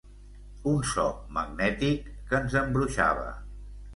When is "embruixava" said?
2.65-3.29